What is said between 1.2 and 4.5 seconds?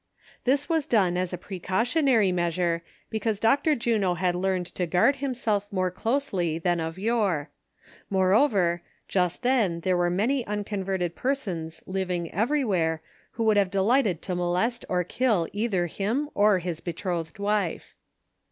a precautionary measure, because Dr. Juno had